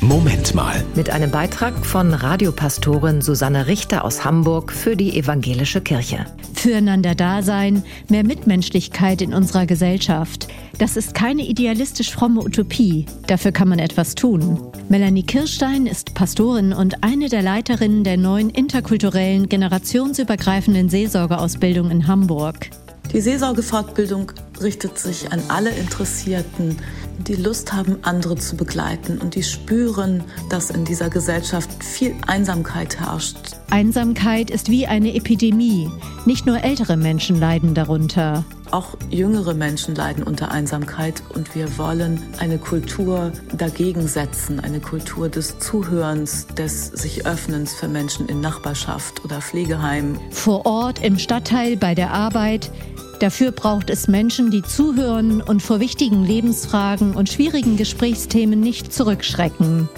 Moment 0.00 0.54
mal. 0.54 0.84
Mit 0.94 1.10
einem 1.10 1.32
Beitrag 1.32 1.84
von 1.84 2.14
Radiopastorin 2.14 3.20
Susanne 3.20 3.66
Richter 3.66 4.04
aus 4.04 4.24
Hamburg 4.24 4.70
für 4.72 4.94
die 4.94 5.18
Evangelische 5.18 5.80
Kirche. 5.80 6.24
Füreinander 6.54 7.16
Dasein, 7.16 7.82
mehr 8.08 8.22
Mitmenschlichkeit 8.22 9.20
in 9.22 9.34
unserer 9.34 9.66
Gesellschaft. 9.66 10.46
Das 10.78 10.96
ist 10.96 11.14
keine 11.14 11.42
idealistisch 11.42 12.12
fromme 12.12 12.42
Utopie. 12.44 13.06
Dafür 13.26 13.50
kann 13.50 13.68
man 13.68 13.80
etwas 13.80 14.14
tun. 14.14 14.60
Melanie 14.88 15.24
Kirstein 15.24 15.86
ist 15.86 16.14
Pastorin 16.14 16.72
und 16.72 17.02
eine 17.02 17.28
der 17.28 17.42
Leiterinnen 17.42 18.04
der 18.04 18.18
neuen 18.18 18.50
interkulturellen, 18.50 19.48
generationsübergreifenden 19.48 20.88
Seelsorgeausbildung 20.88 21.90
in 21.90 22.06
Hamburg. 22.06 22.70
Die 23.12 23.20
Seelsorgefortbildung 23.20 24.30
richtet 24.60 24.98
sich 24.98 25.32
an 25.32 25.42
alle 25.48 25.70
Interessierten, 25.70 26.76
die 27.18 27.34
Lust 27.34 27.72
haben, 27.72 27.98
andere 28.02 28.36
zu 28.36 28.56
begleiten 28.56 29.18
und 29.18 29.34
die 29.34 29.42
spüren, 29.42 30.24
dass 30.50 30.70
in 30.70 30.84
dieser 30.84 31.10
Gesellschaft 31.10 31.82
viel 31.82 32.14
Einsamkeit 32.26 33.00
herrscht. 33.00 33.56
Einsamkeit 33.70 34.50
ist 34.50 34.70
wie 34.70 34.86
eine 34.86 35.14
Epidemie. 35.14 35.90
Nicht 36.24 36.46
nur 36.46 36.62
ältere 36.62 36.96
Menschen 36.96 37.38
leiden 37.38 37.74
darunter. 37.74 38.44
Auch 38.70 38.96
jüngere 39.10 39.54
Menschen 39.54 39.94
leiden 39.94 40.22
unter 40.22 40.50
Einsamkeit 40.50 41.22
und 41.34 41.54
wir 41.54 41.78
wollen 41.78 42.22
eine 42.38 42.58
Kultur 42.58 43.32
dagegen 43.56 44.06
setzen, 44.06 44.60
eine 44.60 44.80
Kultur 44.80 45.28
des 45.28 45.58
Zuhörens, 45.58 46.46
des 46.48 46.88
sich 46.88 47.26
Öffnens 47.26 47.72
für 47.72 47.88
Menschen 47.88 48.28
in 48.28 48.40
Nachbarschaft 48.40 49.24
oder 49.24 49.40
Pflegeheimen. 49.40 50.18
Vor 50.30 50.66
Ort, 50.66 51.02
im 51.02 51.18
Stadtteil, 51.18 51.76
bei 51.76 51.94
der 51.94 52.12
Arbeit, 52.12 52.70
Dafür 53.20 53.50
braucht 53.50 53.90
es 53.90 54.06
Menschen, 54.06 54.50
die 54.50 54.62
zuhören 54.62 55.42
und 55.42 55.60
vor 55.62 55.80
wichtigen 55.80 56.24
Lebensfragen 56.24 57.16
und 57.16 57.28
schwierigen 57.28 57.76
Gesprächsthemen 57.76 58.60
nicht 58.60 58.92
zurückschrecken. 58.92 59.88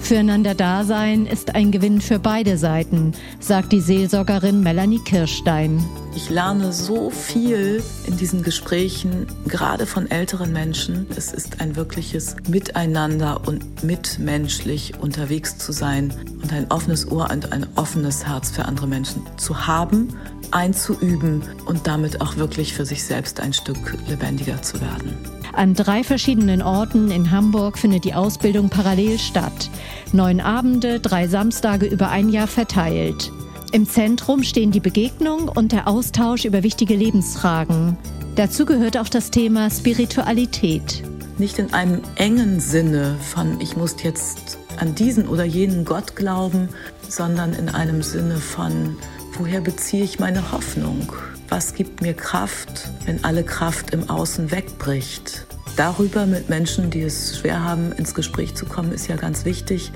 Füreinander 0.00 0.54
Dasein 0.54 1.26
ist 1.26 1.54
ein 1.54 1.72
Gewinn 1.72 2.00
für 2.00 2.18
beide 2.18 2.56
Seiten, 2.56 3.12
sagt 3.38 3.72
die 3.72 3.80
Seelsorgerin 3.80 4.62
Melanie 4.62 5.00
Kirstein. 5.04 5.84
Ich 6.14 6.28
lerne 6.28 6.72
so 6.72 7.10
viel 7.10 7.82
in 8.06 8.16
diesen 8.16 8.42
Gesprächen, 8.42 9.26
gerade 9.46 9.86
von 9.86 10.10
älteren 10.10 10.52
Menschen. 10.52 11.06
Es 11.16 11.32
ist 11.32 11.60
ein 11.60 11.76
wirkliches 11.76 12.36
Miteinander 12.48 13.46
und 13.46 13.84
mitmenschlich 13.84 14.98
unterwegs 15.00 15.58
zu 15.58 15.72
sein 15.72 16.12
und 16.42 16.52
ein 16.52 16.70
offenes 16.70 17.10
Ohr 17.10 17.30
und 17.30 17.52
ein 17.52 17.66
offenes 17.76 18.26
Herz 18.26 18.50
für 18.50 18.64
andere 18.64 18.88
Menschen 18.88 19.22
zu 19.36 19.66
haben 19.66 20.08
einzuüben 20.52 21.42
und 21.66 21.86
damit 21.86 22.20
auch 22.20 22.36
wirklich 22.36 22.74
für 22.74 22.84
sich 22.84 23.04
selbst 23.04 23.40
ein 23.40 23.52
Stück 23.52 23.96
lebendiger 24.08 24.60
zu 24.62 24.80
werden. 24.80 25.16
An 25.52 25.74
drei 25.74 26.04
verschiedenen 26.04 26.62
Orten 26.62 27.10
in 27.10 27.30
Hamburg 27.30 27.78
findet 27.78 28.04
die 28.04 28.14
Ausbildung 28.14 28.68
parallel 28.68 29.18
statt. 29.18 29.70
Neun 30.12 30.40
Abende, 30.40 31.00
drei 31.00 31.26
Samstage 31.26 31.86
über 31.86 32.08
ein 32.08 32.28
Jahr 32.28 32.46
verteilt. 32.46 33.32
Im 33.72 33.88
Zentrum 33.88 34.42
stehen 34.42 34.70
die 34.70 34.80
Begegnung 34.80 35.48
und 35.48 35.72
der 35.72 35.86
Austausch 35.86 36.44
über 36.44 36.62
wichtige 36.62 36.94
Lebensfragen. 36.94 37.96
Dazu 38.36 38.64
gehört 38.64 38.96
auch 38.96 39.08
das 39.08 39.30
Thema 39.30 39.70
Spiritualität. 39.70 41.02
Nicht 41.38 41.58
in 41.58 41.72
einem 41.72 42.02
engen 42.16 42.60
Sinne 42.60 43.16
von, 43.20 43.60
ich 43.60 43.76
muss 43.76 44.02
jetzt 44.02 44.58
an 44.78 44.94
diesen 44.94 45.28
oder 45.28 45.44
jenen 45.44 45.84
Gott 45.84 46.16
glauben, 46.16 46.68
sondern 47.08 47.52
in 47.52 47.68
einem 47.68 48.02
Sinne 48.02 48.36
von, 48.36 48.96
Woher 49.34 49.62
beziehe 49.62 50.04
ich 50.04 50.18
meine 50.18 50.52
Hoffnung? 50.52 51.12
Was 51.48 51.74
gibt 51.74 52.02
mir 52.02 52.12
Kraft, 52.12 52.90
wenn 53.06 53.24
alle 53.24 53.42
Kraft 53.42 53.94
im 53.94 54.10
Außen 54.10 54.50
wegbricht? 54.50 55.46
Darüber 55.76 56.26
mit 56.26 56.50
Menschen, 56.50 56.90
die 56.90 57.00
es 57.00 57.38
schwer 57.38 57.64
haben, 57.64 57.92
ins 57.92 58.14
Gespräch 58.14 58.54
zu 58.54 58.66
kommen, 58.66 58.92
ist 58.92 59.08
ja 59.08 59.16
ganz 59.16 59.46
wichtig. 59.46 59.92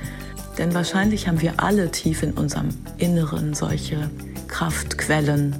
Denn 0.59 0.73
wahrscheinlich 0.73 1.27
haben 1.27 1.41
wir 1.43 1.55
alle 1.57 1.91
tief 1.91 2.23
in 2.23 2.33
unserem 2.33 2.69
Inneren 2.99 3.55
solche 3.55 4.11
Kraftquellen, 4.47 5.57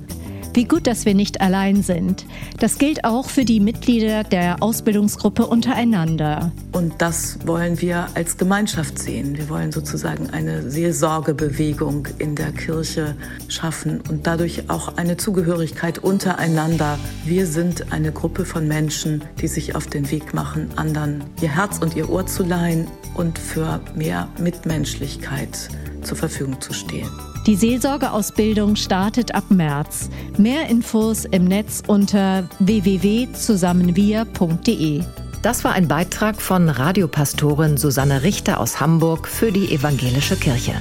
wie 0.55 0.65
gut, 0.65 0.87
dass 0.87 1.05
wir 1.05 1.15
nicht 1.15 1.41
allein 1.41 1.83
sind. 1.83 2.27
Das 2.59 2.79
gilt 2.79 3.05
auch 3.05 3.29
für 3.29 3.45
die 3.45 3.61
Mitglieder 3.61 4.25
der 4.25 4.63
Ausbildungsgruppe 4.63 5.47
untereinander. 5.47 6.53
Und 6.73 6.95
das 6.99 7.39
wollen 7.45 7.81
wir 7.81 8.09
als 8.15 8.37
Gemeinschaft 8.37 8.99
sehen. 8.99 9.37
Wir 9.37 9.49
wollen 9.49 9.73
sozusagen 9.73 10.31
eine 10.31 10.71
Seelsorgebewegung 10.71 12.09
in 12.19 12.37
der 12.37 12.53
Kirche 12.53 13.17
schaffen 13.49 14.01
und 14.09 14.27
dadurch 14.27 14.71
auch 14.71 14.97
eine 14.97 15.17
Zugehörigkeit 15.17 15.99
untereinander. 15.99 16.99
Wir 17.25 17.47
sind 17.47 17.93
eine 17.93 18.13
Gruppe 18.13 18.45
von 18.45 18.69
Menschen, 18.69 19.23
die 19.41 19.49
sich 19.49 19.75
auf 19.75 19.89
den 19.89 20.11
Weg 20.11 20.35
machen, 20.35 20.69
anderen 20.77 21.25
ihr 21.41 21.55
Herz 21.55 21.79
und 21.79 21.97
ihr 21.97 22.09
Ohr 22.11 22.27
zu 22.27 22.45
leihen 22.45 22.87
und 23.15 23.39
für 23.39 23.81
mehr 23.95 24.29
Mitmenschlichkeit 24.39 25.69
zur 26.03 26.17
Verfügung 26.17 26.61
zu 26.61 26.73
stehen. 26.73 27.11
Die 27.47 27.57
Seelsorgeausbildung 27.57 28.77
startet 28.77 29.35
ab 29.35 29.45
März. 29.51 30.09
Mehr 30.39 30.71
Infos 30.71 31.27
im 31.27 31.45
Netz 31.45 31.83
unter 31.87 32.49
www.zusammenwir.de. 32.59 35.03
Das 35.43 35.63
war 35.63 35.73
ein 35.73 35.87
Beitrag 35.87 36.41
von 36.41 36.71
Radiopastorin 36.71 37.77
Susanne 37.77 38.23
Richter 38.23 38.61
aus 38.61 38.81
Hamburg 38.81 39.29
für 39.29 39.53
die 39.53 39.75
Evangelische 39.75 40.37
Kirche. 40.37 40.73